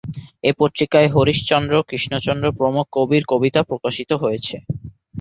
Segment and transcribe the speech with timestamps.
[0.43, 4.55] এ পত্রিকায় হরিশ্চন্দ্র, কৃষ্ণচন্দ্র প্রমুখ কবির কবিতা প্রকাশিত হয়েছে।